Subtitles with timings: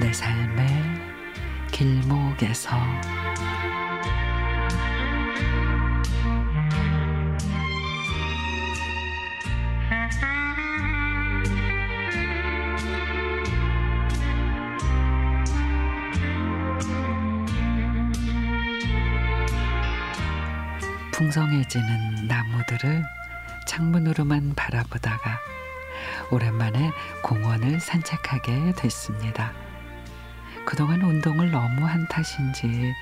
[0.00, 0.66] 내 삶의
[1.70, 2.74] 길목에서
[21.12, 23.04] 풍성해지는 나무들을
[23.66, 25.38] 창문으로만 바라보다가
[26.30, 26.90] 오랜만에
[27.22, 29.59] 공원을 산책하게 됐습니다.
[30.64, 32.94] 그동안 운동을 너무 한 탓인지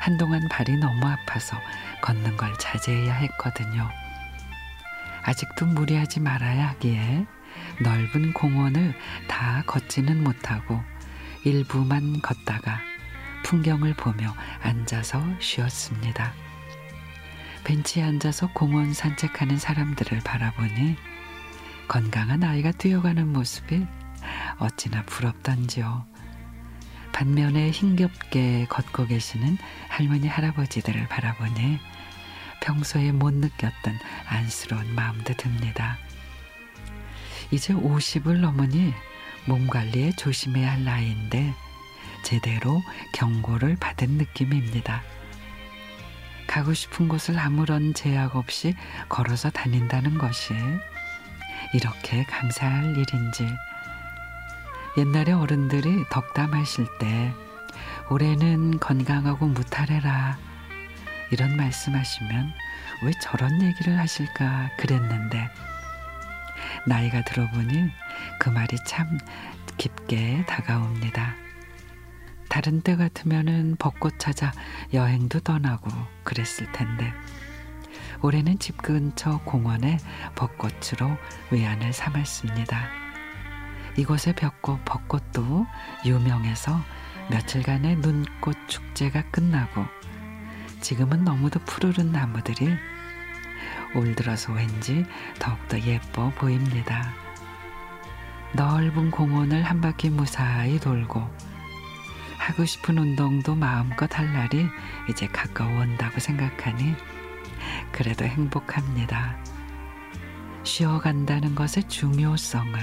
[0.00, 1.60] 한동안 발이 너무 아파서
[2.02, 3.88] 걷는 걸 자제해야 했거든요.
[5.22, 7.26] 아직도 무리하지 말아야 하기에
[7.82, 8.94] 넓은 공원을
[9.28, 10.82] 다 걷지는 못하고
[11.44, 12.80] 일부만 걷다가
[13.44, 16.32] 풍경을 보며 앉아서 쉬었습니다.
[17.64, 20.96] 벤치에 앉아서 공원 산책하는 사람들을 바라보니
[21.86, 23.86] 건강한 아이가 뛰어가는 모습이
[24.58, 26.06] 어찌나 부럽던지요.
[27.18, 31.80] 반면에 힘겹게 걷고 계시는 할머니 할아버지들을 바라보니
[32.60, 35.98] 평소에 못 느꼈던 안쓰러운 마음도 듭니다.
[37.50, 38.94] 이제 50을 넘으니
[39.46, 41.52] 몸 관리에 조심해야 할 나이인데
[42.22, 42.80] 제대로
[43.14, 45.02] 경고를 받은 느낌입니다.
[46.46, 48.76] 가고 싶은 곳을 아무런 제약 없이
[49.08, 50.54] 걸어서 다닌다는 것이
[51.74, 53.44] 이렇게 감사할 일인지
[54.96, 57.34] 옛날에 어른들이 덕담하실 때
[58.10, 60.38] 올해는 건강하고 무탈해라
[61.30, 62.52] 이런 말씀하시면
[63.04, 65.48] 왜 저런 얘기를 하실까 그랬는데
[66.86, 67.90] 나이가 들어보니
[68.40, 69.18] 그 말이 참
[69.76, 71.34] 깊게 다가옵니다.
[72.48, 74.52] 다른 때 같으면은 벚꽃 찾아
[74.92, 75.90] 여행도 떠나고
[76.24, 77.12] 그랬을 텐데
[78.22, 79.98] 올해는 집 근처 공원에
[80.34, 81.16] 벚꽃으로
[81.50, 83.07] 외안을 삼았습니다.
[83.98, 85.66] 이곳의 벽꽃 벚꽃도
[86.04, 86.80] 유명해서
[87.32, 89.84] 며칠간의 눈꽃 축제가 끝나고
[90.80, 92.76] 지금은 너무도 푸르른 나무들이
[93.96, 95.04] 올 들어서 왠지
[95.40, 97.12] 더욱더 예뻐 보입니다.
[98.52, 101.28] 넓은 공원을 한 바퀴 무사히 돌고
[102.38, 104.68] 하고 싶은 운동도 마음껏 할 날이
[105.10, 106.94] 이제 가까워 온다고 생각하니
[107.90, 109.57] 그래도 행복합니다.
[110.68, 112.78] 쉬어간다는 것의 중요성을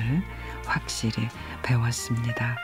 [0.66, 1.28] 확실히
[1.62, 2.58] 배웠습니다.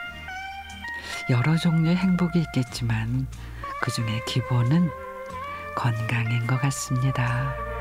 [1.30, 3.28] 여러 종류의 행복이 있겠지만
[3.80, 4.90] 그 중에 기본은
[5.76, 7.71] 건강인 것 같습니다.